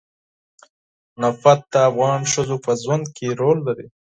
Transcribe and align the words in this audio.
نفت 1.21 1.59
د 1.73 1.75
افغان 1.89 2.21
ښځو 2.31 2.57
په 2.65 2.71
ژوند 2.81 3.05
کې 3.15 3.27
رول 3.39 3.57
لري. 3.67 3.87